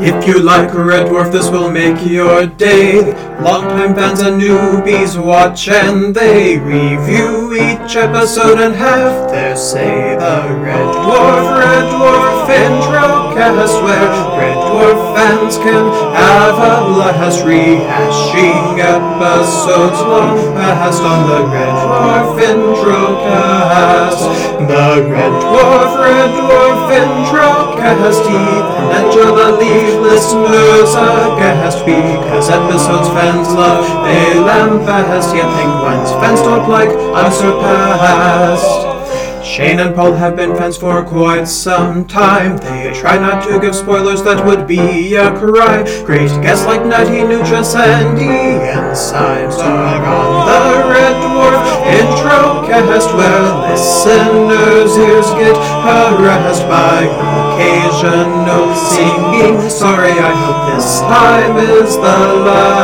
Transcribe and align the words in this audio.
If 0.00 0.28
you 0.28 0.40
like 0.40 0.72
Red 0.72 1.08
Dwarf, 1.08 1.32
this 1.32 1.50
will 1.50 1.72
make 1.72 2.08
your 2.08 2.46
day. 2.46 3.02
Longtime 3.42 3.96
fans 3.96 4.20
and 4.20 4.40
newbies 4.40 5.20
watch 5.20 5.68
and 5.68 6.14
they 6.14 6.56
review 6.56 7.52
each 7.54 7.96
episode 7.96 8.60
and 8.60 8.76
have 8.76 9.28
their 9.32 9.56
say. 9.56 10.14
The 10.14 10.54
Red 10.62 10.86
Dwarf, 11.02 11.58
Red 11.58 11.86
Dwarf 11.90 12.46
intro 12.48 13.34
cast 13.34 13.74
where 13.82 14.10
Red 14.38 14.56
Dwarf 14.70 15.16
fans 15.16 15.56
can 15.58 15.86
have 16.14 16.54
a 16.54 16.94
blast 16.94 17.44
rehashing 17.44 18.78
episodes 18.78 19.98
long 19.98 20.54
past 20.54 21.02
on 21.02 21.26
the 21.26 21.42
Red 21.50 21.74
Dwarf 21.74 22.38
intro 22.40 23.18
cast. 23.26 24.22
The 24.62 25.10
Red 25.10 25.32
Dwarf, 25.42 25.90
Red 25.98 26.30
Dwarf 26.30 26.47
intro 27.78 27.88
cast. 28.02 28.22
Ethan 28.22 28.34
and 28.34 29.08
Angela 29.08 29.56
leave 29.58 29.94
listeners 30.00 30.94
aghast 30.94 31.84
because 31.84 32.48
episodes 32.50 33.08
fans 33.10 33.48
love 33.54 33.84
they 34.04 34.34
lambast, 34.34 35.34
yet 35.34 35.48
Think 35.56 35.70
penguins 35.70 36.10
fans 36.20 36.40
don't 36.42 36.68
like 36.68 36.90
unsurpassed. 36.90 38.86
Shane 39.44 39.78
and 39.80 39.94
Paul 39.94 40.12
have 40.12 40.36
been 40.36 40.54
fans 40.56 40.76
for 40.76 41.02
quite 41.04 41.46
some 41.46 42.04
time. 42.06 42.58
They 42.58 42.92
try 42.94 43.16
not 43.18 43.42
to 43.48 43.58
give 43.58 43.74
spoilers, 43.74 44.22
that 44.24 44.44
would 44.44 44.66
be 44.66 45.14
a 45.14 45.30
crime. 45.30 45.86
Great 46.04 46.28
guests 46.42 46.66
like 46.66 46.84
Nutty 46.84 47.22
Nutris 47.24 47.74
and 47.74 48.18
Ian 48.18 48.94
Symes 48.94 49.56
are 49.56 50.04
on 50.04 50.46
the 50.46 50.67
cast, 52.86 53.12
where 53.14 53.42
listeners' 53.70 54.96
ears 54.96 55.30
get 55.34 55.56
harassed 55.82 56.66
by 56.68 57.02
occasional 57.58 58.74
singing. 58.74 59.68
Sorry, 59.68 60.12
I 60.12 60.32
hope 60.42 60.74
this 60.74 61.00
time 61.00 61.56
is 61.56 61.96
the 61.96 62.18
last. 62.46 62.77